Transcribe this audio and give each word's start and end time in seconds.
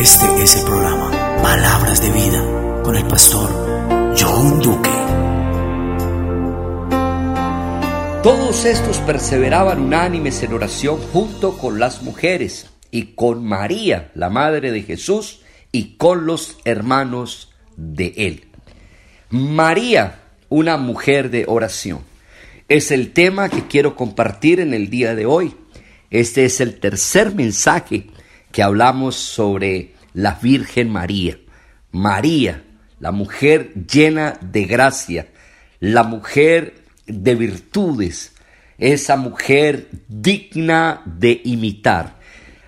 Este 0.00 0.42
es 0.42 0.56
el 0.56 0.64
programa 0.64 1.10
Palabras 1.42 2.00
de 2.00 2.10
Vida 2.10 2.82
con 2.82 2.96
el 2.96 3.04
pastor 3.06 3.50
John 4.18 4.58
Duque. 4.58 4.88
Todos 8.22 8.64
estos 8.64 8.96
perseveraban 9.00 9.78
unánimes 9.78 10.42
en 10.42 10.54
oración 10.54 10.96
junto 11.12 11.58
con 11.58 11.78
las 11.78 12.02
mujeres 12.02 12.70
y 12.90 13.14
con 13.14 13.44
María, 13.44 14.10
la 14.14 14.30
madre 14.30 14.72
de 14.72 14.80
Jesús, 14.84 15.42
y 15.70 15.96
con 15.98 16.24
los 16.24 16.56
hermanos 16.64 17.52
de 17.76 18.14
él. 18.16 18.46
María, 19.28 20.22
una 20.48 20.78
mujer 20.78 21.28
de 21.28 21.44
oración, 21.46 22.00
es 22.70 22.90
el 22.90 23.12
tema 23.12 23.50
que 23.50 23.66
quiero 23.66 23.96
compartir 23.96 24.60
en 24.60 24.72
el 24.72 24.88
día 24.88 25.14
de 25.14 25.26
hoy. 25.26 25.54
Este 26.10 26.46
es 26.46 26.62
el 26.62 26.80
tercer 26.80 27.34
mensaje 27.34 28.06
que 28.52 28.62
hablamos 28.62 29.16
sobre 29.16 29.94
la 30.14 30.34
Virgen 30.34 30.90
María. 30.90 31.38
María, 31.92 32.64
la 32.98 33.12
mujer 33.12 33.72
llena 33.86 34.38
de 34.40 34.64
gracia, 34.64 35.28
la 35.80 36.02
mujer 36.02 36.74
de 37.06 37.34
virtudes, 37.34 38.34
esa 38.78 39.16
mujer 39.16 39.88
digna 40.08 41.02
de 41.04 41.40
imitar. 41.44 42.18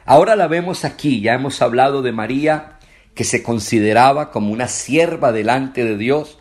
Ahora 0.04 0.36
la 0.36 0.48
vemos 0.48 0.84
aquí, 0.84 1.20
ya 1.20 1.34
hemos 1.34 1.62
hablado 1.62 2.02
de 2.02 2.12
María 2.12 2.78
que 3.14 3.24
se 3.24 3.42
consideraba 3.42 4.30
como 4.30 4.52
una 4.52 4.68
sierva 4.68 5.32
delante 5.32 5.84
de 5.84 5.96
Dios, 5.96 6.38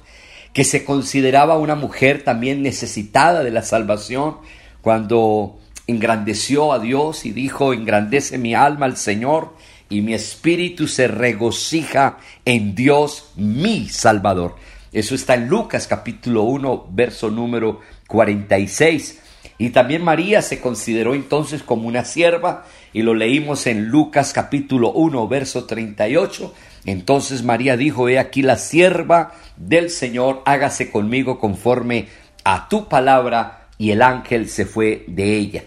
que 0.54 0.63
se 0.63 0.84
consideraba 0.85 1.58
una 1.58 1.76
mujer 1.76 2.23
también 2.23 2.62
necesitada 2.62 3.44
de 3.44 3.52
la 3.52 3.62
salvación, 3.62 4.38
cuando 4.82 5.60
engrandeció 5.91 6.73
a 6.73 6.80
Dios 6.80 7.26
y 7.26 7.31
dijo, 7.31 7.73
engrandece 7.73 8.38
mi 8.38 8.55
alma 8.55 8.88
al 8.88 8.98
Señor 8.98 9.55
y 9.90 10.02
mi 10.02 10.13
espíritu 10.13 10.88
se 10.88 11.08
regocija 11.08 12.18
en 12.46 12.74
Dios 12.74 13.32
mi 13.35 13.88
Salvador. 13.90 14.55
Eso 14.91 15.16
está 15.16 15.35
en 15.35 15.48
Lucas 15.48 15.88
capítulo 15.88 16.43
1, 16.43 16.88
verso 16.91 17.29
número 17.29 17.82
46. 18.07 19.20
Y 19.57 19.70
también 19.70 20.04
María 20.04 20.41
se 20.41 20.60
consideró 20.60 21.13
entonces 21.13 21.62
como 21.62 21.88
una 21.88 22.04
sierva 22.04 22.66
y 22.94 23.04
lo 23.04 23.13
leímos 23.13 23.68
en 23.68 23.90
Lucas 23.90 24.34
capítulo 24.34 24.91
1, 24.91 25.27
verso 25.27 25.66
38. 25.66 26.54
Entonces 26.85 27.44
María 27.44 27.77
dijo, 27.77 28.10
he 28.10 28.18
aquí 28.18 28.41
la 28.41 28.57
sierva 28.57 29.34
del 29.57 29.90
Señor, 29.90 30.41
hágase 30.46 30.90
conmigo 30.90 31.40
conforme 31.40 32.07
a 32.44 32.68
tu 32.70 32.90
palabra 32.90 33.60
y 33.82 33.90
el 33.90 34.04
ángel 34.04 34.48
se 34.48 34.68
fue 34.68 35.05
de 35.07 35.37
ella. 35.37 35.63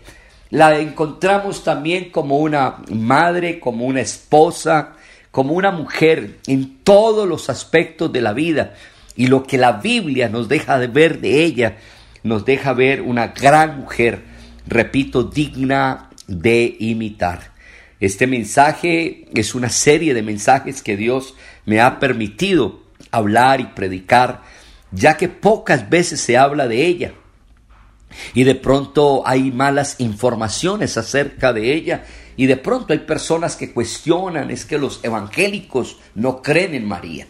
La 0.51 0.79
encontramos 0.79 1.65
también 1.65 2.11
como 2.11 2.39
una 2.39 2.77
madre, 2.89 3.59
como 3.59 3.87
una 3.87 4.03
esposa, 4.03 4.93
como 5.33 5.55
una 5.55 5.73
mujer 5.73 6.39
en 6.47 6.77
todos 6.85 7.27
los 7.27 7.51
aspectos 7.51 8.13
de 8.13 8.21
la 8.21 8.33
vida. 8.33 8.75
Y 9.17 9.27
lo 9.27 9.43
que 9.43 9.59
la 9.59 9.73
Biblia 9.73 10.29
nos 10.29 10.49
deja 10.49 10.79
de 10.79 10.87
ver 10.87 11.21
de 11.21 11.43
ella, 11.43 11.79
nos 12.23 12.45
deja 12.45 12.73
ver 12.73 13.03
una 13.03 13.27
gran 13.27 13.81
mujer, 13.81 14.23
repito, 14.69 15.25
digna 15.25 16.11
de 16.29 16.77
imitar. 16.79 17.51
Este 17.99 18.29
mensaje 18.29 19.27
es 19.35 19.57
una 19.57 19.71
serie 19.71 20.15
de 20.15 20.23
mensajes 20.23 20.83
que 20.83 20.97
Dios 20.97 21.35
me 21.67 21.81
ha 21.81 21.99
permitido 21.99 22.81
hablar 23.11 23.61
y 23.61 23.65
predicar, 23.65 24.43
ya 24.93 25.17
que 25.17 25.29
pocas 25.29 25.91
veces 25.91 26.21
se 26.21 26.39
habla 26.39 26.69
de 26.69 26.87
ella. 26.87 27.15
Y 28.35 28.45
de 28.45 28.55
pronto 28.55 29.23
hay 29.27 29.51
malas 29.51 29.97
informaciones 29.99 30.97
acerca 30.97 31.53
de 31.53 31.75
ella. 31.75 32.05
Y 32.37 32.47
de 32.47 32.57
pronto 32.57 32.93
hay 32.93 33.01
personas 33.01 33.57
que 33.57 33.73
cuestionan, 33.73 34.51
es 34.51 34.65
que 34.65 34.79
los 34.79 35.01
evangélicos 35.03 35.99
no 36.15 36.43
creen 36.43 36.75
en 36.75 36.87
María. 36.87 37.27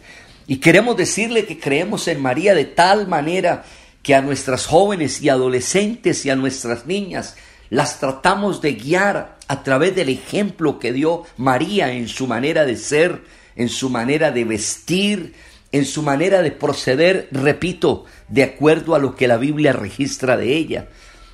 Y 0.46 0.56
queremos 0.58 0.96
decirle 0.96 1.46
que 1.46 1.58
creemos 1.58 2.08
en 2.08 2.20
María 2.20 2.54
de 2.54 2.64
tal 2.64 3.08
manera 3.08 3.64
que 4.02 4.14
a 4.14 4.22
nuestras 4.22 4.66
jóvenes 4.66 5.22
y 5.22 5.30
adolescentes 5.30 6.24
y 6.26 6.30
a 6.30 6.36
nuestras 6.36 6.86
niñas 6.86 7.36
las 7.70 7.98
tratamos 7.98 8.60
de 8.60 8.74
guiar 8.74 9.38
a 9.48 9.62
través 9.62 9.96
del 9.96 10.10
ejemplo 10.10 10.78
que 10.78 10.92
dio 10.92 11.24
María 11.38 11.92
en 11.92 12.08
su 12.08 12.26
manera 12.26 12.64
de 12.64 12.76
ser, 12.76 13.22
en 13.56 13.68
su 13.68 13.88
manera 13.90 14.30
de 14.30 14.44
vestir, 14.44 15.34
en 15.74 15.86
su 15.86 16.04
manera 16.04 16.40
de 16.40 16.52
proceder, 16.52 17.26
repito, 17.32 18.04
de 18.28 18.44
acuerdo 18.44 18.94
a 18.94 19.00
lo 19.00 19.16
que 19.16 19.26
la 19.26 19.38
Biblia 19.38 19.72
registra 19.72 20.36
de 20.36 20.54
ella. 20.54 20.86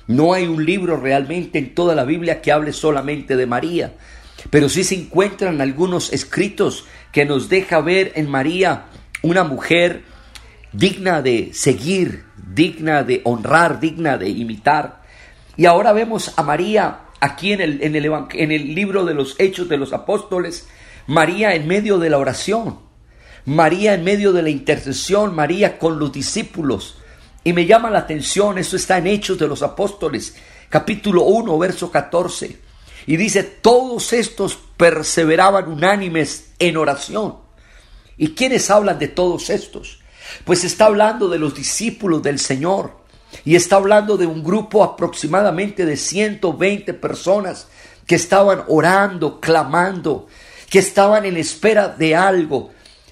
No 0.07 0.33
hay 0.33 0.47
un 0.47 0.65
libro 0.65 0.97
realmente 0.97 1.59
en 1.59 1.75
toda 1.75 1.93
la 1.93 2.05
Biblia 2.05 2.41
que 2.41 2.51
hable 2.51 2.73
solamente 2.73 3.35
de 3.35 3.45
María, 3.45 3.93
pero 4.49 4.67
sí 4.67 4.83
se 4.83 4.95
encuentran 4.95 5.61
algunos 5.61 6.11
escritos 6.11 6.85
que 7.11 7.23
nos 7.23 7.49
deja 7.49 7.81
ver 7.81 8.13
en 8.15 8.31
María 8.31 8.85
una 9.21 9.43
mujer 9.43 10.05
digna 10.73 11.21
de 11.21 11.51
seguir, 11.53 12.23
digna 12.35 13.03
de 13.03 13.21
honrar, 13.25 13.79
digna 13.79 14.17
de 14.17 14.29
imitar. 14.29 15.03
Y 15.55 15.67
ahora 15.67 15.93
vemos 15.93 16.33
a 16.35 16.41
María 16.41 17.01
aquí 17.19 17.53
en 17.53 17.61
el, 17.61 17.83
en 17.83 17.95
el, 17.95 18.11
en 18.31 18.51
el 18.51 18.73
libro 18.73 19.05
de 19.05 19.13
los 19.13 19.35
Hechos 19.39 19.69
de 19.69 19.77
los 19.77 19.93
Apóstoles, 19.93 20.67
María 21.05 21.53
en 21.53 21.67
medio 21.67 21.99
de 21.99 22.09
la 22.09 22.17
oración. 22.17 22.90
María 23.45 23.93
en 23.93 24.03
medio 24.03 24.33
de 24.33 24.43
la 24.43 24.49
intercesión, 24.49 25.35
María 25.35 25.77
con 25.79 25.99
los 25.99 26.11
discípulos. 26.11 26.97
Y 27.43 27.53
me 27.53 27.65
llama 27.65 27.89
la 27.89 27.99
atención, 27.99 28.57
eso 28.57 28.75
está 28.75 28.97
en 28.97 29.07
Hechos 29.07 29.39
de 29.39 29.47
los 29.47 29.63
Apóstoles, 29.63 30.35
capítulo 30.69 31.23
1, 31.23 31.57
verso 31.57 31.91
14. 31.91 32.59
Y 33.07 33.17
dice, 33.17 33.43
todos 33.43 34.13
estos 34.13 34.57
perseveraban 34.77 35.67
unánimes 35.67 36.51
en 36.59 36.77
oración. 36.77 37.37
¿Y 38.17 38.35
quiénes 38.35 38.69
hablan 38.69 38.99
de 38.99 39.07
todos 39.07 39.49
estos? 39.49 39.99
Pues 40.45 40.63
está 40.63 40.85
hablando 40.85 41.27
de 41.27 41.39
los 41.39 41.55
discípulos 41.55 42.21
del 42.21 42.37
Señor. 42.37 43.01
Y 43.45 43.55
está 43.55 43.77
hablando 43.77 44.17
de 44.17 44.27
un 44.27 44.43
grupo 44.43 44.83
aproximadamente 44.83 45.85
de 45.85 45.97
120 45.97 46.93
personas 46.93 47.67
que 48.05 48.15
estaban 48.15 48.63
orando, 48.67 49.39
clamando, 49.39 50.27
que 50.69 50.79
estaban 50.79 51.25
en 51.25 51.37
espera 51.37 51.87
de 51.87 52.15
algo, 52.15 52.71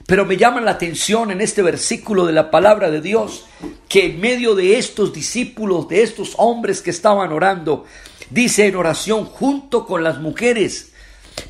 pero 0.09 0.25
me 0.25 0.37
llama 0.37 0.59
la 0.59 0.71
atención 0.71 1.29
en 1.29 1.39
este 1.39 1.61
versículo 1.61 2.25
de 2.25 2.33
la 2.33 2.49
palabra 2.49 2.89
de 2.89 2.99
Dios 2.99 3.45
que 3.87 4.07
en 4.07 4.19
medio 4.19 4.55
de 4.55 4.79
estos 4.79 5.13
discípulos, 5.13 5.87
de 5.87 6.01
estos 6.01 6.33
hombres 6.37 6.81
que 6.81 6.89
estaban 6.89 7.31
orando, 7.31 7.85
dice 8.31 8.65
en 8.65 8.75
oración 8.75 9.25
junto 9.25 9.85
con 9.85 10.03
las 10.03 10.19
mujeres, 10.19 10.93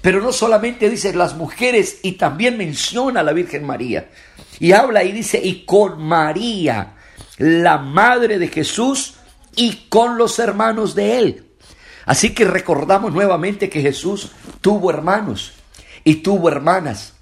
pero 0.01 0.19
no 0.19 0.33
solamente 0.33 0.89
dice 0.89 1.13
las 1.13 1.37
mujeres 1.37 1.99
y 2.03 2.13
también 2.13 2.57
menciona 2.57 3.21
a 3.21 3.23
la 3.23 3.31
Virgen 3.31 3.65
María. 3.65 4.09
Y 4.59 4.73
habla 4.73 5.05
y 5.05 5.13
dice, 5.13 5.39
y 5.41 5.63
con 5.63 6.03
María, 6.03 6.95
la 7.37 7.77
madre 7.77 8.39
de 8.39 8.49
Jesús, 8.49 9.13
y 9.55 9.87
con 9.87 10.17
los 10.17 10.37
hermanos 10.37 10.95
de 10.95 11.17
él. 11.17 11.45
Así 12.05 12.33
que 12.33 12.43
recordamos 12.43 13.13
nuevamente 13.13 13.69
que 13.69 13.81
Jesús 13.81 14.33
tuvo 14.59 14.89
hermanos 14.89 15.53
y 16.03 16.15
tuvo 16.15 16.49
hermanas. 16.49 17.13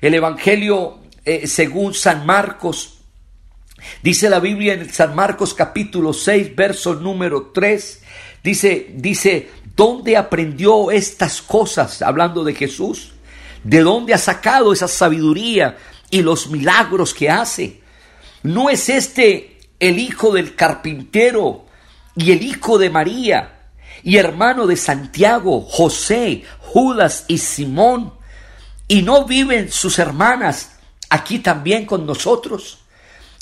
El 0.00 0.14
Evangelio 0.14 1.00
eh, 1.26 1.46
según 1.46 1.92
San 1.92 2.24
Marcos, 2.24 3.00
dice 4.02 4.30
la 4.30 4.40
Biblia 4.40 4.72
en 4.72 4.90
San 4.90 5.14
Marcos 5.14 5.52
capítulo 5.52 6.14
6, 6.14 6.56
verso 6.56 6.94
número 6.94 7.50
3, 7.52 8.02
dice, 8.42 8.92
dice, 8.94 9.50
¿dónde 9.76 10.16
aprendió 10.16 10.90
estas 10.90 11.42
cosas? 11.42 12.00
Hablando 12.00 12.44
de 12.44 12.54
Jesús. 12.54 13.12
¿De 13.62 13.80
dónde 13.80 14.14
ha 14.14 14.18
sacado 14.18 14.72
esa 14.72 14.88
sabiduría 14.88 15.76
y 16.08 16.22
los 16.22 16.48
milagros 16.48 17.12
que 17.12 17.28
hace? 17.28 17.82
¿No 18.42 18.70
es 18.70 18.88
este 18.88 19.58
el 19.78 19.98
hijo 19.98 20.32
del 20.32 20.54
carpintero 20.54 21.66
y 22.16 22.32
el 22.32 22.42
hijo 22.42 22.78
de 22.78 22.88
María 22.88 23.68
y 24.02 24.16
hermano 24.16 24.66
de 24.66 24.76
Santiago, 24.76 25.60
José, 25.60 26.44
Judas 26.58 27.26
y 27.28 27.36
Simón? 27.36 28.14
Y 28.90 29.02
no 29.02 29.24
viven 29.24 29.70
sus 29.70 30.00
hermanas 30.00 30.72
aquí 31.10 31.38
también 31.38 31.86
con 31.86 32.04
nosotros. 32.04 32.78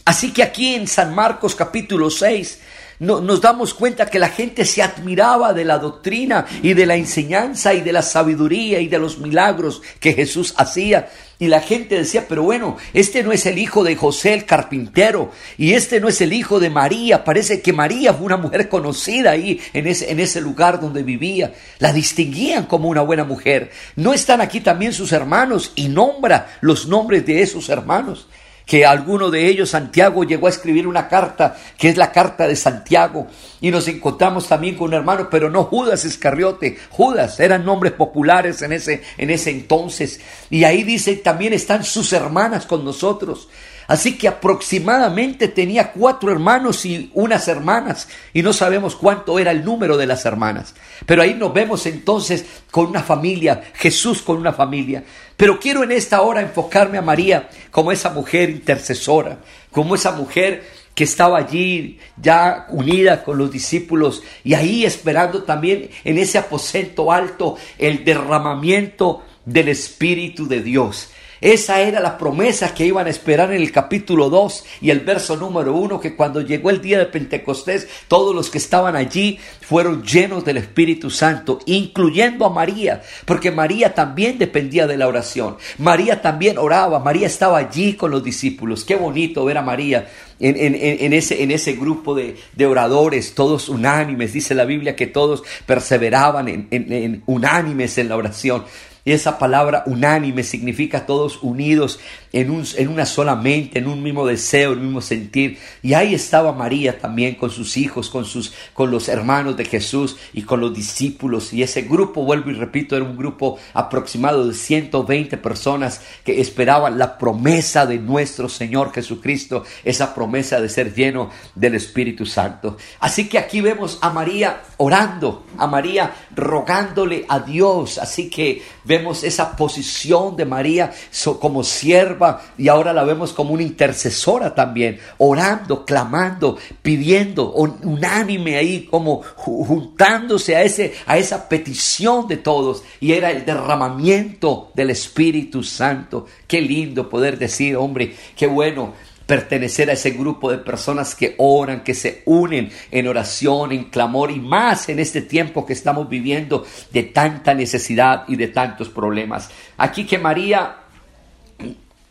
Así 0.05 0.31
que 0.31 0.43
aquí 0.43 0.75
en 0.75 0.87
San 0.87 1.15
Marcos 1.15 1.55
capítulo 1.55 2.11
6 2.11 2.61
nos 3.00 3.41
damos 3.41 3.75
cuenta 3.75 4.06
que 4.06 4.19
la 4.19 4.29
gente 4.29 4.65
se 4.65 4.83
admiraba 4.83 5.53
de 5.53 5.65
la 5.65 5.79
doctrina 5.79 6.47
y 6.62 6.75
de 6.75 6.87
la 6.87 6.97
enseñanza 6.97 7.73
y 7.75 7.81
de 7.81 7.93
la 7.93 8.03
sabiduría 8.03 8.81
y 8.81 8.89
de 8.89 8.99
los 8.99 9.19
milagros 9.19 9.83
que 10.00 10.15
Jesús 10.15 10.55
hacía. 10.56 11.09
Y 11.41 11.47
la 11.47 11.61
gente 11.61 11.95
decía, 11.95 12.27
pero 12.29 12.43
bueno, 12.43 12.77
este 12.93 13.23
no 13.23 13.31
es 13.31 13.47
el 13.47 13.59
hijo 13.59 13.85
de 13.85 13.95
José 13.95 14.35
el 14.35 14.45
carpintero 14.45 15.31
y 15.56 15.75
este 15.75 16.00
no 16.00 16.09
es 16.09 16.21
el 16.21 16.33
hijo 16.33 16.59
de 16.59 16.71
María. 16.71 17.23
Parece 17.23 17.62
que 17.62 17.73
María 17.73 18.12
fue 18.12 18.27
una 18.27 18.37
mujer 18.37 18.69
conocida 18.69 19.31
ahí 19.31 19.61
en 19.73 19.87
ese, 19.87 20.11
en 20.11 20.19
ese 20.19 20.41
lugar 20.41 20.81
donde 20.81 21.05
vivía. 21.05 21.53
La 21.79 21.93
distinguían 21.93 22.67
como 22.67 22.89
una 22.89 23.03
buena 23.03 23.23
mujer. 23.23 23.71
¿No 23.95 24.12
están 24.12 24.41
aquí 24.41 24.61
también 24.61 24.93
sus 24.93 25.12
hermanos? 25.12 25.73
Y 25.77 25.89
nombra 25.89 26.59
los 26.61 26.89
nombres 26.89 27.25
de 27.25 27.43
esos 27.43 27.69
hermanos. 27.69 28.27
Que 28.69 28.85
alguno 28.85 29.31
de 29.31 29.47
ellos, 29.49 29.70
Santiago, 29.70 30.25
llegó 30.25 30.47
a 30.47 30.50
escribir 30.50 30.87
una 30.87 31.09
carta, 31.09 31.56
que 31.79 31.88
es 31.88 31.97
la 31.97 32.12
carta 32.12 32.47
de 32.47 32.55
Santiago, 32.55 33.26
y 33.62 33.70
nos 33.70 33.88
encontramos 33.88 34.47
también 34.47 34.75
con 34.75 34.88
un 34.88 34.94
hermano, 34.94 35.29
pero 35.31 35.49
no 35.49 35.65
Judas 35.65 36.05
Iscariote, 36.05 36.76
Judas, 36.91 37.41
eran 37.41 37.65
nombres 37.65 37.94
populares 37.94 38.61
en 38.61 38.75
ese, 38.75 39.03
en 39.17 39.31
ese 39.31 39.53
entonces, 39.53 40.20
y 40.50 40.65
ahí 40.65 40.82
dice, 40.82 41.17
también 41.17 41.55
están 41.55 41.82
sus 41.82 42.12
hermanas 42.12 42.67
con 42.67 42.85
nosotros. 42.85 43.49
Así 43.88 44.19
que 44.19 44.29
aproximadamente 44.29 45.49
tenía 45.49 45.93
cuatro 45.93 46.31
hermanos 46.31 46.85
y 46.85 47.11
unas 47.14 47.49
hermanas, 47.49 48.06
y 48.35 48.43
no 48.43 48.52
sabemos 48.52 48.94
cuánto 48.94 49.38
era 49.38 49.50
el 49.50 49.64
número 49.64 49.96
de 49.96 50.06
las 50.06 50.26
hermanas. 50.26 50.75
Pero 51.06 51.23
ahí 51.23 51.32
nos 51.32 51.55
vemos 51.55 51.87
entonces 51.87 52.44
con 52.70 52.85
una 52.87 53.02
familia, 53.02 53.62
Jesús 53.73 54.20
con 54.20 54.37
una 54.37 54.52
familia. 54.52 55.05
Pero 55.38 55.58
quiero 55.58 55.82
en 55.82 55.93
esta 55.93 56.20
hora 56.20 56.43
enfocarme 56.43 56.99
a 56.99 57.02
María 57.02 57.49
como 57.70 57.90
esa 57.90 58.11
mujer 58.11 58.50
intercesora, 58.50 59.38
como 59.73 59.94
esa 59.94 60.12
mujer 60.12 60.64
que 60.94 61.05
estaba 61.05 61.38
allí 61.38 61.99
ya 62.20 62.67
unida 62.69 63.25
con 63.25 63.38
los 63.38 63.50
discípulos 63.50 64.23
y 64.44 64.52
ahí 64.52 64.85
esperando 64.85 65.44
también 65.44 65.88
en 66.05 66.19
ese 66.19 66.37
aposento 66.37 67.11
alto 67.11 67.56
el 67.79 68.05
derramamiento 68.05 69.23
del 69.46 69.69
Espíritu 69.69 70.46
de 70.46 70.61
Dios. 70.61 71.08
Esa 71.40 71.81
era 71.81 72.00
la 72.00 72.19
promesa 72.19 72.75
que 72.75 72.87
iban 72.87 73.06
a 73.06 73.11
esperar 73.11 73.52
en 73.52 73.62
el 73.62 73.70
capítulo 73.70 74.29
2 74.29 74.64
y 74.81 74.90
el 74.90 75.00
verso 75.00 75.37
número 75.37 75.75
1, 75.75 76.00
que 76.00 76.17
cuando 76.17 76.40
llegó 76.40 76.70
el 76.70 76.81
día 76.81 76.99
de 76.99 77.06
Pentecostés, 77.06 77.88
todos 78.08 78.35
los 78.35 78.50
que 78.50 78.58
estaban 78.58 78.96
allí 78.96 79.38
fueron 79.61 80.02
llenos 80.02 80.44
del 80.44 80.56
Espíritu 80.56 81.11
Santo, 81.11 81.61
incluyendo 81.67 82.44
a 82.46 82.50
María, 82.50 83.02
porque 83.25 83.50
María 83.50 83.94
también 83.94 84.38
dependía 84.38 84.87
de 84.87 84.96
la 84.96 85.08
oración. 85.08 85.56
María 85.79 86.20
también 86.20 86.58
oraba, 86.58 86.99
María 86.99 87.26
estaba 87.26 87.58
allí 87.58 87.94
con 87.94 88.11
los 88.11 88.25
discípulos. 88.25 88.85
Qué 88.85 88.96
bonito 88.96 89.44
ver 89.44 89.58
a 89.58 89.62
María 89.62 90.08
en, 90.40 91.12
ese, 91.12 91.43
en 91.43 91.50
ese, 91.50 91.73
grupo 91.73 92.14
de, 92.14 92.37
de, 92.55 92.67
oradores, 92.67 93.35
todos 93.35 93.69
unánimes. 93.69 94.32
Dice 94.32 94.55
la 94.55 94.64
Biblia 94.64 94.94
que 94.94 95.06
todos 95.06 95.43
perseveraban 95.67 96.69
en, 96.70 97.23
unánimes 97.26 97.99
en 97.99 98.08
la 98.08 98.17
oración. 98.17 98.64
Esa 99.13 99.39
palabra 99.39 99.83
unánime 99.87 100.43
significa 100.43 101.07
todos 101.07 101.43
unidos 101.43 101.99
en, 102.33 102.51
un, 102.51 102.65
en 102.77 102.89
una 102.89 103.07
sola 103.07 103.35
mente, 103.37 103.79
en 103.79 103.87
un 103.87 104.03
mismo 104.03 104.27
deseo, 104.27 104.73
en 104.73 104.81
un 104.81 104.85
mismo 104.87 105.01
sentir. 105.01 105.59
Y 105.83 105.95
ahí 105.95 106.15
estaba 106.15 106.53
María 106.53 106.99
también 106.99 107.35
con 107.35 107.51
sus 107.51 107.77
hijos, 107.77 108.11
con, 108.11 108.25
sus, 108.25 108.53
con 108.75 108.91
los 108.91 109.09
hermanos 109.09 109.57
de 109.57 109.65
Jesús 109.65 110.17
y 110.33 110.43
con 110.43 110.61
los 110.61 110.75
discípulos. 110.75 111.53
Y 111.53 111.63
ese 111.63 111.83
grupo, 111.83 112.25
vuelvo 112.25 112.51
y 112.51 112.55
repito, 112.55 112.97
era 112.97 113.05
un 113.05 113.17
grupo 113.17 113.59
aproximado 113.73 114.47
de 114.47 114.55
120 114.55 115.37
personas 115.39 116.03
que 116.25 116.41
esperaban 116.41 116.99
la 116.99 117.19
promesa 117.19 117.87
de 117.87 117.99
nuestro 117.99 118.49
Señor 118.49 118.93
Jesucristo, 118.93 119.65
esa 119.85 120.15
promesa 120.15 120.61
de 120.61 120.69
ser 120.69 120.95
lleno 120.95 121.31
del 121.55 121.75
Espíritu 121.75 122.27
Santo. 122.27 122.77
Así 123.01 123.29
que 123.29 123.39
aquí 123.39 123.61
vemos 123.61 123.99
a 124.03 124.11
María 124.11 124.63
orando, 124.77 125.47
a 125.57 125.67
María 125.67 126.13
rogándole 126.35 127.25
a 127.29 127.41
Dios. 127.41 127.99
Así 127.99 128.29
que 128.29 128.63
vemos 128.85 128.98
esa 129.23 129.56
posición 129.56 130.37
de 130.37 130.45
María 130.45 130.93
como 131.41 131.65
sierva 131.65 132.43
y 132.56 132.69
ahora 132.69 132.93
la 132.93 133.05
vemos 133.05 133.33
como 133.33 133.55
una 133.55 133.62
intercesora 133.62 134.55
también, 134.55 134.99
orando, 135.19 135.85
clamando, 135.85 136.59
pidiendo, 136.83 137.53
unánime 137.53 138.56
ahí, 138.56 138.87
como 138.91 139.23
juntándose 139.23 140.56
a, 140.56 140.62
ese, 140.62 140.95
a 141.06 141.19
esa 141.19 141.49
petición 141.49 142.29
de 142.29 142.37
todos. 142.37 142.83
Y 143.00 143.12
era 143.12 143.31
el 143.31 143.45
derramamiento 143.45 144.71
del 144.75 144.91
Espíritu 144.91 145.62
Santo. 145.62 146.27
Qué 146.47 146.61
lindo 146.61 147.09
poder 147.09 147.39
decir, 147.39 147.77
hombre, 147.77 148.15
qué 148.37 148.47
bueno 148.47 148.95
pertenecer 149.29 149.91
a 149.91 149.93
ese 149.93 150.11
grupo 150.11 150.51
de 150.51 150.59
personas 150.59 151.15
que 151.15 151.37
oran, 151.39 151.85
que 151.85 151.95
se 151.95 152.23
unen 152.25 152.73
en 152.91 153.07
oración, 153.07 153.71
en 153.71 153.85
clamor 153.85 154.33
y 154.33 154.41
más 154.41 154.89
en 154.89 154.99
este 154.99 155.23
tiempo 155.23 155.65
que 155.65 155.75
estamos 155.75 156.09
viviendo 156.09 156.67
de 156.91 157.05
tanta 157.05 157.55
necesidad 157.55 158.25
y 158.27 158.35
de 158.35 158.49
tantos 158.49 158.89
problemas. 158.89 159.51
Aquí 159.77 160.05
que 160.05 160.19
María 160.19 160.89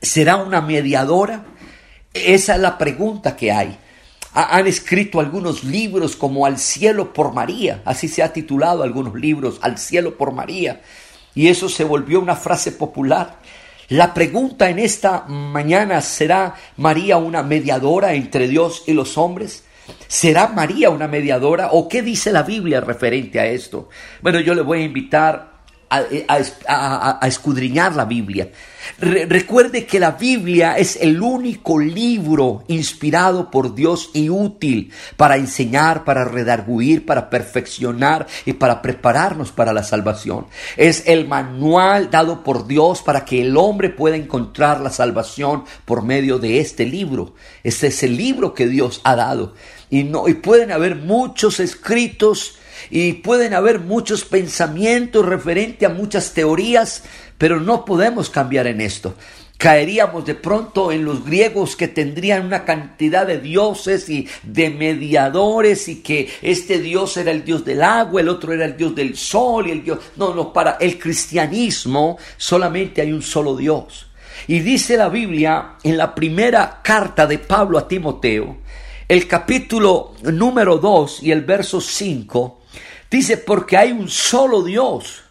¿Será 0.02 0.36
una 0.36 0.62
mediadora? 0.62 1.44
Esa 2.14 2.56
es 2.56 2.62
la 2.62 2.78
pregunta 2.78 3.36
que 3.36 3.52
hay. 3.52 3.78
Han 4.34 4.68
escrito 4.68 5.20
algunos 5.20 5.64
libros 5.64 6.16
como 6.16 6.46
Al 6.46 6.60
cielo 6.60 7.14
por 7.14 7.34
María, 7.34 7.82
así 7.86 8.08
se 8.08 8.22
ha 8.22 8.32
titulado 8.32 8.84
algunos 8.84 9.16
libros, 9.16 9.58
Al 9.62 9.80
cielo 9.80 10.16
por 10.16 10.32
María, 10.32 10.82
y 11.34 11.48
eso 11.48 11.70
se 11.70 11.84
volvió 11.84 12.20
una 12.20 12.36
frase 12.36 12.72
popular. 12.72 13.40
La 13.90 14.14
pregunta 14.14 14.70
en 14.70 14.80
esta 14.80 15.24
mañana, 15.28 16.02
¿será 16.02 16.56
María 16.76 17.16
una 17.16 17.42
mediadora 17.42 18.14
entre 18.16 18.50
Dios 18.50 18.84
y 18.86 18.92
los 18.92 19.18
hombres? 19.18 19.64
¿Será 20.10 20.50
María 20.50 20.90
una 20.90 21.08
mediadora? 21.08 21.70
¿O 21.72 21.88
qué 21.88 22.02
dice 22.02 22.34
la 22.34 22.44
Biblia 22.44 22.82
referente 22.82 23.40
a 23.40 23.46
esto? 23.46 23.88
Bueno, 24.22 24.42
yo 24.42 24.54
le 24.56 24.62
voy 24.62 24.82
a 24.82 24.86
invitar 24.86 25.57
a, 25.90 27.20
escudriñar 27.28 27.96
la 27.96 28.06
Biblia. 28.06 28.50
recuerde 29.00 29.86
que 29.86 30.00
la 30.00 30.12
Biblia 30.12 30.78
es 30.78 30.98
el 30.98 31.22
único 31.22 31.80
libro 31.80 32.64
inspirado 32.68 33.52
por 33.52 33.76
Dios 33.76 34.10
y 34.14 34.30
útil 34.30 34.92
para 35.16 35.38
enseñar, 35.38 36.04
para 36.04 36.26
redarguir, 36.26 37.06
para 37.06 37.30
perfeccionar 37.30 38.28
y 38.46 38.54
para 38.54 38.82
prepararnos 38.82 39.52
para 39.52 39.74
la 39.74 39.84
salvación. 39.84 40.48
Es 40.76 41.04
el 41.06 41.28
manual 41.28 42.10
dado 42.10 42.44
por 42.44 42.68
Dios 42.68 43.02
para 43.02 43.24
que 43.24 43.42
el 43.42 43.56
hombre 43.58 43.90
pueda 43.90 44.16
encontrar 44.16 44.82
la 44.82 44.90
salvación 44.90 45.64
por 45.86 46.04
medio 46.04 46.40
de 46.40 46.60
este 46.60 46.86
libro. 46.86 47.34
Este 47.64 47.88
es 47.88 48.04
el 48.04 48.18
libro 48.18 48.54
que 48.54 48.68
Dios 48.68 49.02
ha 49.04 49.16
dado. 49.16 49.54
Y, 49.90 50.04
no, 50.04 50.28
y 50.28 50.34
pueden 50.34 50.72
haber 50.72 50.96
muchos 50.98 51.60
escritos 51.60 52.58
y 52.90 53.14
pueden 53.14 53.54
haber 53.54 53.80
muchos 53.80 54.26
pensamientos 54.26 55.26
referente 55.26 55.86
a 55.86 55.90
muchas 55.90 56.34
teorías, 56.34 57.04
pero 57.38 57.60
no 57.60 57.86
podemos 57.86 58.30
cambiar 58.30 58.68
en 58.68 58.82
esto. 58.82 59.16
Caeríamos 59.58 60.24
de 60.24 60.36
pronto 60.36 60.92
en 60.92 61.04
los 61.04 61.26
griegos 61.26 61.76
que 61.76 61.88
tendrían 61.88 62.46
una 62.46 62.64
cantidad 62.64 63.26
de 63.26 63.40
dioses 63.40 64.08
y 64.08 64.28
de 64.44 64.70
mediadores 64.70 65.88
y 65.88 66.04
que 66.04 66.30
este 66.44 66.78
dios 66.80 67.18
era 67.18 67.32
el 67.32 67.44
dios 67.44 67.66
del 67.66 67.82
agua, 67.82 68.22
el 68.22 68.30
otro 68.30 68.54
era 68.54 68.66
el 68.66 68.78
dios 68.78 68.94
del 68.94 69.18
sol 69.18 69.68
y 69.68 69.72
el 69.72 69.84
dios... 69.84 69.98
No, 70.16 70.36
no, 70.36 70.54
para 70.54 70.78
el 70.80 71.00
cristianismo 71.00 72.20
solamente 72.38 73.02
hay 73.02 73.12
un 73.12 73.24
solo 73.24 73.56
Dios. 73.56 74.08
Y 74.48 74.60
dice 74.60 74.96
la 74.96 75.10
Biblia 75.10 75.78
en 75.84 75.98
la 75.98 76.14
primera 76.14 76.80
carta 76.84 77.26
de 77.26 77.40
Pablo 77.40 77.80
a 77.80 77.88
Timoteo, 77.88 78.58
el 79.08 79.28
capítulo 79.28 80.14
número 80.22 80.78
2 80.78 81.24
y 81.24 81.32
el 81.32 81.42
verso 81.42 81.82
5, 81.82 82.62
Dice, 83.10 83.38
porque 83.38 83.78
hay 83.78 83.92
un 83.92 84.10
solo 84.10 84.64
Dios 84.64 85.24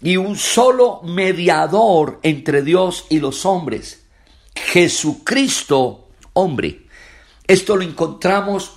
y 0.00 0.16
un 0.16 0.36
solo 0.36 1.00
mediador 1.02 2.20
entre 2.22 2.62
Dios 2.62 3.06
y 3.08 3.18
los 3.18 3.44
hombres, 3.44 4.04
Jesucristo 4.54 6.08
hombre. 6.32 6.86
Esto 7.46 7.76
lo 7.76 7.82
encontramos 7.82 8.74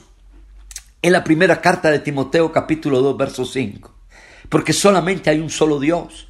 en 1.01 1.11
la 1.11 1.23
primera 1.23 1.61
carta 1.61 1.91
de 1.91 1.99
Timoteo 1.99 2.51
capítulo 2.51 3.01
2 3.01 3.17
verso 3.17 3.45
5, 3.45 3.93
porque 4.47 4.73
solamente 4.73 5.29
hay 5.29 5.39
un 5.39 5.49
solo 5.49 5.79
Dios. 5.79 6.27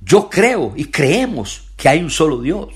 Yo 0.00 0.28
creo 0.30 0.74
y 0.76 0.86
creemos 0.86 1.62
que 1.76 1.88
hay 1.88 2.00
un 2.00 2.10
solo 2.10 2.40
Dios. 2.40 2.68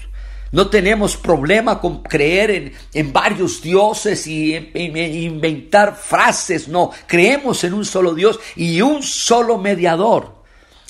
No 0.52 0.68
tenemos 0.68 1.16
problema 1.16 1.80
con 1.80 2.02
creer 2.02 2.75
en, 2.92 3.12
varios 3.12 3.62
dioses 3.62 4.26
y 4.26 4.54
inventar 4.75 5.97
frases. 5.97 6.68
No, 6.68 6.90
creemos 7.06 7.64
en 7.64 7.73
un 7.73 7.87
solo 7.87 8.14
Dios 8.14 8.38
y 8.54 8.82
un 8.82 9.02
solo 9.02 9.56
mediador. 9.56 10.42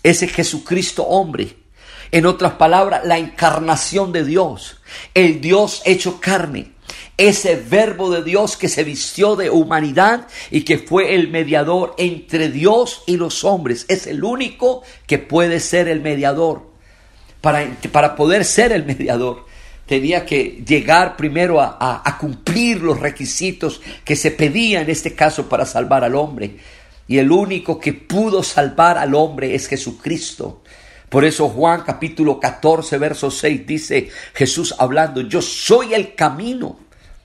Ese 0.03 0.27
Jesucristo 0.27 1.05
hombre. 1.05 1.57
En 2.11 2.27
otras 2.27 2.55
palabras, 2.55 3.03
la 3.05 3.19
encarnación 3.19 4.11
de 4.11 4.25
Dios. 4.25 4.81
El 5.15 5.41
Dios 5.41 5.83
hecho 5.85 6.21
carne. 6.21 6.73
Ese 7.17 7.55
verbo 7.55 8.11
de 8.11 8.25
Dios 8.25 8.57
que 8.57 8.69
se 8.69 8.83
vistió 8.83 9.37
de 9.37 9.49
humanidad 9.49 10.27
y 10.51 10.63
que 10.63 10.79
fue 10.79 11.15
el 11.15 11.29
mediador 11.29 11.95
entre 11.99 12.51
Dios 12.51 13.05
y 13.07 13.17
los 13.17 13.45
hombres. 13.45 13.87
Es 13.89 14.09
el 14.09 14.25
único 14.25 14.83
que 15.07 15.19
puede 15.19 15.61
ser 15.61 15.87
el 15.87 16.01
mediador. 16.01 16.73
Para, 17.41 17.77
para 17.93 18.17
poder 18.17 18.45
ser 18.45 18.73
el 18.73 18.85
mediador 18.85 19.52
tenía 19.87 20.25
que 20.25 20.63
llegar 20.67 21.17
primero 21.17 21.61
a, 21.61 22.17
cumplir 22.21 22.83
los 22.83 23.01
requisitos 23.01 23.81
que 24.05 24.17
se 24.17 24.31
pedían 24.31 24.85
en 24.85 24.91
este 24.91 25.15
caso 25.15 25.49
para 25.49 25.67
salvar 25.67 26.05
al 26.05 26.15
hombre. 26.15 26.57
Y 27.09 27.19
el 27.19 27.31
único 27.31 27.79
que 27.79 27.93
pudo 27.93 28.43
salvar 28.43 28.97
al 28.97 29.15
hombre 29.15 29.55
es 29.55 29.67
Jesucristo. 29.67 30.63
Por 31.09 31.25
eso 31.25 31.49
Juan 31.49 31.83
capítulo 31.85 32.41
14, 32.41 32.97
verso 32.97 33.31
6 33.31 33.67
dice 33.67 34.09
Jesús 34.33 34.75
hablando, 34.79 35.21
yo 35.21 35.43
soy 35.43 35.93
el 35.93 36.15
camino, 36.15 36.79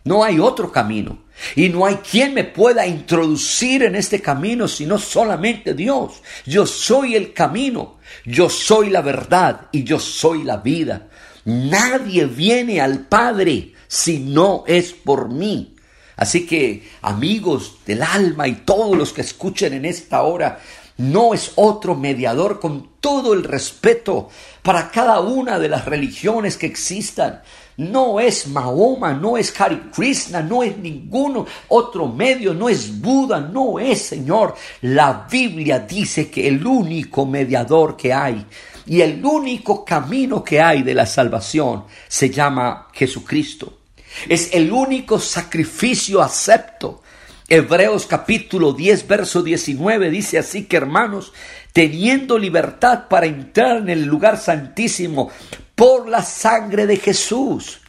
no 0.03 0.23
hay 0.23 0.39
otro 0.39 0.71
camino. 0.71 1.25
Y 1.55 1.69
no 1.69 1.85
hay 1.85 1.97
quien 1.97 2.33
me 2.33 2.43
pueda 2.43 2.87
introducir 2.87 3.83
en 3.83 3.95
este 3.95 4.21
camino 4.21 4.67
sino 4.67 4.97
solamente 4.97 5.73
Dios. 5.75 6.21
Yo 6.45 6.65
soy 6.65 7.15
el 7.15 7.31
camino, 7.31 7.97
yo 8.25 8.49
soy 8.49 8.89
la 8.89 9.01
verdad 9.01 9.67
y 9.71 9.83
yo 9.83 9.99
soy 9.99 10.43
la 10.43 10.57
vida. 10.57 11.07
Nadie 11.47 12.25
viene 12.25 12.81
al 12.81 13.05
Padre 13.05 13.71
si 13.87 14.19
no 14.19 14.65
es 14.67 14.91
por 14.91 15.29
mí. 15.29 15.75
Así 16.17 16.45
que, 16.45 16.83
amigos 17.01 17.77
del 17.85 18.03
alma 18.03 18.49
y 18.49 18.55
todos 18.65 18.97
los 18.97 19.13
que 19.13 19.21
escuchen 19.21 19.71
en 19.71 19.85
esta 19.85 20.23
hora, 20.23 20.59
no 20.97 21.33
es 21.33 21.53
otro 21.55 21.95
mediador 21.95 22.59
con 22.59 22.89
todo 22.99 23.33
el 23.33 23.45
respeto 23.45 24.27
para 24.61 24.91
cada 24.91 25.21
una 25.21 25.57
de 25.57 25.69
las 25.69 25.85
religiones 25.85 26.57
que 26.57 26.65
existan. 26.65 27.41
No 27.77 28.19
es 28.19 28.47
Mahoma, 28.47 29.13
no 29.13 29.37
es 29.37 29.53
Hari 29.57 29.91
Krishna, 29.95 30.41
no 30.41 30.63
es 30.63 30.77
ninguno 30.77 31.45
otro 31.69 32.07
medio, 32.07 32.53
no 32.53 32.67
es 32.67 32.99
Buda, 32.99 33.39
no 33.39 33.79
es 33.79 34.01
Señor. 34.01 34.55
La 34.81 35.25
Biblia 35.31 35.79
dice 35.79 36.29
que 36.29 36.45
el 36.45 36.67
único 36.67 37.25
mediador 37.25 37.95
que 37.95 38.11
hay 38.11 38.45
y 38.87 39.01
el 39.01 39.23
único 39.23 39.83
camino 39.83 40.43
que 40.43 40.61
hay 40.61 40.81
de 40.81 40.93
la 40.93 41.05
salvación 41.05 41.83
se 42.07 42.29
llama 42.29 42.87
Jesucristo. 42.93 43.79
Es 44.27 44.53
el 44.53 44.71
único 44.71 45.19
sacrificio 45.19 46.21
acepto. 46.21 47.03
Hebreos 47.49 48.07
capítulo 48.07 48.73
10, 48.73 49.07
verso 49.07 49.43
19 49.43 50.09
dice 50.09 50.37
así 50.37 50.65
que 50.65 50.77
hermanos, 50.77 51.33
teniendo 51.71 52.37
libertad 52.37 53.07
para 53.09 53.25
entrar 53.25 53.77
en 53.77 53.89
el 53.89 54.05
lugar 54.05 54.37
santísimo 54.37 55.29
por 55.75 56.09
la 56.09 56.23
sangre 56.23 56.87
de 56.87 56.97
Jesús. 56.97 57.81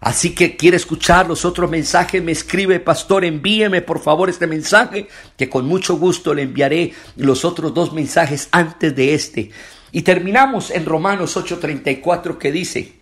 Así 0.01 0.35
que 0.35 0.57
quiere 0.57 0.79
escuchar 0.79 1.29
los 1.29 1.45
otros 1.45 1.71
mensajes, 1.71 2.23
me 2.23 2.33
escribe, 2.33 2.81
pastor, 2.81 3.25
envíeme 3.25 3.83
por 3.83 4.01
favor 4.01 4.31
este 4.31 4.47
mensaje, 4.47 5.09
que 5.37 5.51
con 5.51 5.67
mucho 5.67 5.99
gusto 5.99 6.33
le 6.33 6.43
enviaré 6.43 6.95
los 7.17 7.45
otros 7.45 7.75
dos 7.75 7.93
mensajes 7.93 8.49
antes 8.51 8.97
de 8.97 9.15
este. 9.15 9.51
Y 9.93 10.03
terminamos 10.03 10.71
en 10.71 10.87
Romanos 10.87 11.37
8:34 11.37 12.39
que 12.39 12.51
dice, 12.51 12.95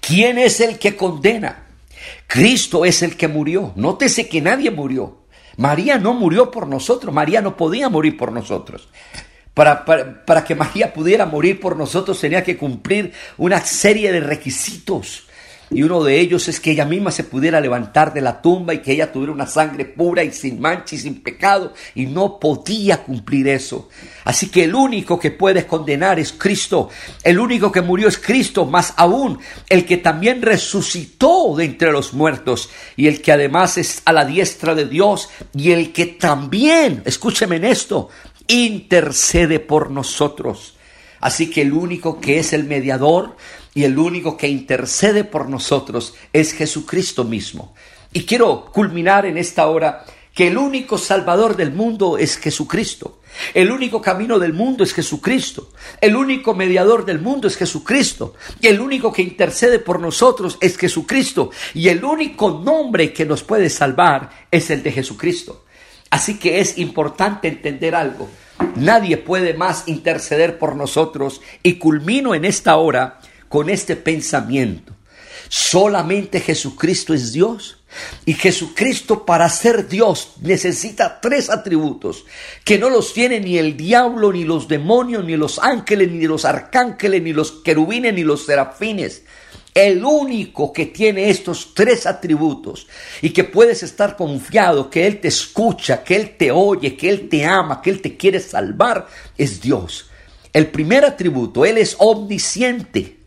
¿quién 0.00 0.38
es 0.38 0.60
el 0.60 0.78
que 0.78 0.94
condena? 0.94 1.66
Cristo 2.28 2.84
es 2.84 3.02
el 3.02 3.16
que 3.16 3.26
murió. 3.26 3.72
Nótese 3.74 4.28
que 4.28 4.40
nadie 4.40 4.70
murió. 4.70 5.18
María 5.56 5.98
no 5.98 6.14
murió 6.14 6.52
por 6.52 6.68
nosotros, 6.68 7.12
María 7.12 7.40
no 7.40 7.56
podía 7.56 7.88
morir 7.88 8.16
por 8.16 8.30
nosotros. 8.30 8.88
Para, 9.54 9.84
para, 9.84 10.24
para, 10.24 10.44
que 10.44 10.54
María 10.54 10.94
pudiera 10.94 11.26
morir 11.26 11.58
por 11.58 11.76
nosotros 11.76 12.20
tenía 12.20 12.44
que 12.44 12.56
cumplir 12.56 13.12
una 13.36 13.60
serie 13.60 14.12
de 14.12 14.20
requisitos. 14.20 15.24
Y 15.72 15.84
uno 15.84 16.02
de 16.02 16.18
ellos 16.18 16.48
es 16.48 16.58
que 16.58 16.72
ella 16.72 16.84
misma 16.84 17.12
se 17.12 17.22
pudiera 17.22 17.60
levantar 17.60 18.12
de 18.12 18.20
la 18.20 18.42
tumba 18.42 18.74
y 18.74 18.78
que 18.78 18.90
ella 18.90 19.12
tuviera 19.12 19.32
una 19.32 19.46
sangre 19.46 19.84
pura 19.84 20.24
y 20.24 20.32
sin 20.32 20.60
mancha 20.60 20.96
y 20.96 20.98
sin 20.98 21.22
pecado. 21.22 21.72
Y 21.94 22.06
no 22.06 22.40
podía 22.40 23.04
cumplir 23.04 23.46
eso. 23.46 23.88
Así 24.24 24.48
que 24.48 24.64
el 24.64 24.74
único 24.74 25.18
que 25.18 25.30
puede 25.30 25.66
condenar 25.66 26.18
es 26.18 26.32
Cristo. 26.32 26.88
El 27.22 27.38
único 27.38 27.70
que 27.70 27.82
murió 27.82 28.08
es 28.08 28.18
Cristo. 28.18 28.66
Más 28.66 28.94
aún, 28.96 29.38
el 29.68 29.86
que 29.86 29.98
también 29.98 30.42
resucitó 30.42 31.54
de 31.56 31.66
entre 31.66 31.92
los 31.92 32.14
muertos. 32.14 32.68
Y 32.96 33.06
el 33.06 33.22
que 33.22 33.30
además 33.30 33.78
es 33.78 34.02
a 34.04 34.12
la 34.12 34.24
diestra 34.24 34.74
de 34.74 34.86
Dios. 34.86 35.28
Y 35.54 35.70
el 35.70 35.92
que 35.92 36.06
también, 36.06 37.02
escúcheme 37.04 37.56
en 37.56 37.64
esto, 37.64 38.08
intercede 38.48 39.60
por 39.60 39.92
nosotros. 39.92 40.74
Así 41.20 41.50
que 41.50 41.62
el 41.62 41.74
único 41.74 42.18
que 42.18 42.38
es 42.38 42.52
el 42.52 42.64
mediador 42.64 43.36
y 43.74 43.84
el 43.84 43.98
único 43.98 44.36
que 44.36 44.48
intercede 44.48 45.24
por 45.24 45.48
nosotros 45.48 46.14
es 46.32 46.52
Jesucristo 46.52 47.24
mismo. 47.24 47.74
Y 48.12 48.24
quiero 48.24 48.66
culminar 48.66 49.26
en 49.26 49.38
esta 49.38 49.66
hora 49.68 50.04
que 50.34 50.48
el 50.48 50.58
único 50.58 50.98
Salvador 50.98 51.56
del 51.56 51.72
mundo 51.72 52.18
es 52.18 52.36
Jesucristo. 52.38 53.20
El 53.54 53.70
único 53.70 54.00
camino 54.02 54.38
del 54.38 54.52
mundo 54.52 54.82
es 54.82 54.92
Jesucristo. 54.92 55.70
El 56.00 56.16
único 56.16 56.54
mediador 56.54 57.04
del 57.04 57.20
mundo 57.20 57.46
es 57.46 57.56
Jesucristo. 57.56 58.34
Y 58.60 58.66
el 58.66 58.80
único 58.80 59.12
que 59.12 59.22
intercede 59.22 59.78
por 59.78 60.00
nosotros 60.00 60.58
es 60.60 60.76
Jesucristo. 60.76 61.50
Y 61.74 61.88
el 61.88 62.04
único 62.04 62.60
nombre 62.64 63.12
que 63.12 63.24
nos 63.24 63.42
puede 63.42 63.70
salvar 63.70 64.30
es 64.50 64.70
el 64.70 64.82
de 64.82 64.92
Jesucristo. 64.92 65.64
Así 66.10 66.38
que 66.38 66.60
es 66.60 66.78
importante 66.78 67.48
entender 67.48 67.94
algo. 67.94 68.28
Nadie 68.76 69.16
puede 69.16 69.54
más 69.54 69.84
interceder 69.86 70.58
por 70.58 70.76
nosotros. 70.76 71.40
Y 71.62 71.74
culmino 71.74 72.34
en 72.34 72.44
esta 72.44 72.76
hora 72.76 73.20
con 73.50 73.68
este 73.68 73.96
pensamiento. 73.96 74.94
Solamente 75.48 76.38
Jesucristo 76.40 77.12
es 77.12 77.32
Dios. 77.32 77.78
Y 78.24 78.34
Jesucristo 78.34 79.26
para 79.26 79.48
ser 79.48 79.88
Dios 79.88 80.34
necesita 80.40 81.20
tres 81.20 81.50
atributos 81.50 82.24
que 82.64 82.78
no 82.78 82.88
los 82.88 83.12
tiene 83.12 83.40
ni 83.40 83.58
el 83.58 83.76
diablo, 83.76 84.32
ni 84.32 84.44
los 84.44 84.68
demonios, 84.68 85.24
ni 85.24 85.36
los 85.36 85.58
ángeles, 85.58 86.12
ni 86.12 86.24
los 86.28 86.44
arcángeles, 86.44 87.20
ni 87.20 87.32
los 87.32 87.50
querubines, 87.50 88.14
ni 88.14 88.22
los 88.22 88.46
serafines. 88.46 89.24
El 89.74 90.04
único 90.04 90.72
que 90.72 90.86
tiene 90.86 91.30
estos 91.30 91.74
tres 91.74 92.06
atributos 92.06 92.86
y 93.20 93.30
que 93.30 93.42
puedes 93.42 93.82
estar 93.82 94.14
confiado 94.14 94.88
que 94.88 95.08
Él 95.08 95.18
te 95.18 95.26
escucha, 95.26 96.04
que 96.04 96.14
Él 96.14 96.36
te 96.36 96.52
oye, 96.52 96.96
que 96.96 97.08
Él 97.08 97.28
te 97.28 97.44
ama, 97.44 97.82
que 97.82 97.90
Él 97.90 98.00
te 98.00 98.16
quiere 98.16 98.38
salvar, 98.38 99.08
es 99.36 99.60
Dios. 99.60 100.08
El 100.52 100.68
primer 100.68 101.04
atributo, 101.04 101.64
Él 101.64 101.78
es 101.78 101.96
omnisciente 101.98 103.19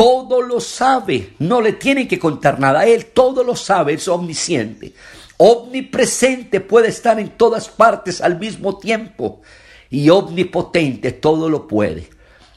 todo 0.00 0.40
lo 0.40 0.60
sabe, 0.60 1.34
no 1.40 1.60
le 1.60 1.74
tiene 1.74 2.08
que 2.08 2.18
contar 2.18 2.58
nada, 2.58 2.86
Él 2.86 3.08
todo 3.12 3.44
lo 3.44 3.54
sabe, 3.54 3.92
es 3.92 4.08
omnisciente. 4.08 4.94
Omnipresente 5.36 6.60
puede 6.60 6.88
estar 6.88 7.20
en 7.20 7.36
todas 7.36 7.68
partes 7.68 8.22
al 8.22 8.38
mismo 8.38 8.78
tiempo 8.78 9.42
y 9.90 10.08
omnipotente 10.08 11.12
todo 11.12 11.50
lo 11.50 11.68
puede. 11.68 12.08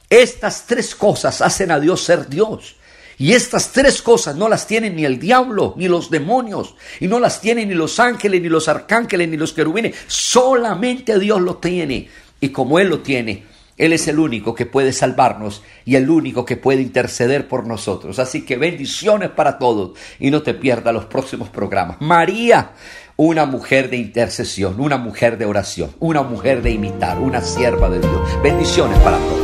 Estas 0.09 0.65
tres 0.65 0.95
cosas 0.95 1.41
hacen 1.41 1.71
a 1.71 1.81
Dios 1.81 2.01
ser 2.01 2.29
Dios. 2.29 2.77
Y 3.17 3.33
estas 3.33 3.73
tres 3.73 4.01
cosas 4.01 4.37
no 4.37 4.47
las 4.47 4.65
tienen 4.65 4.95
ni 4.95 5.03
el 5.03 5.19
diablo, 5.19 5.73
ni 5.75 5.89
los 5.89 6.09
demonios, 6.09 6.75
y 7.01 7.09
no 7.09 7.19
las 7.19 7.41
tienen 7.41 7.67
ni 7.67 7.75
los 7.75 7.99
ángeles, 7.99 8.41
ni 8.41 8.47
los 8.47 8.69
arcángeles, 8.69 9.27
ni 9.27 9.35
los 9.35 9.51
querubines. 9.51 9.97
Solamente 10.07 11.19
Dios 11.19 11.41
lo 11.41 11.57
tiene. 11.57 12.07
Y 12.39 12.49
como 12.49 12.79
Él 12.79 12.87
lo 12.87 12.99
tiene, 12.99 13.43
él 13.77 13.93
es 13.93 14.07
el 14.07 14.19
único 14.19 14.53
que 14.53 14.65
puede 14.65 14.93
salvarnos 14.93 15.63
y 15.85 15.95
el 15.95 16.09
único 16.09 16.45
que 16.45 16.57
puede 16.57 16.81
interceder 16.81 17.47
por 17.47 17.65
nosotros. 17.65 18.19
Así 18.19 18.45
que 18.45 18.57
bendiciones 18.57 19.29
para 19.29 19.57
todos 19.57 19.97
y 20.19 20.31
no 20.31 20.43
te 20.43 20.53
pierdas 20.53 20.93
los 20.93 21.05
próximos 21.05 21.49
programas. 21.49 21.97
María, 21.99 22.71
una 23.15 23.45
mujer 23.45 23.89
de 23.89 23.97
intercesión, 23.97 24.79
una 24.79 24.97
mujer 24.97 25.37
de 25.37 25.45
oración, 25.45 25.91
una 25.99 26.23
mujer 26.23 26.61
de 26.61 26.71
imitar, 26.71 27.19
una 27.19 27.41
sierva 27.41 27.89
de 27.89 27.99
Dios. 27.99 28.43
Bendiciones 28.43 28.97
para 28.99 29.17
todos. 29.17 29.42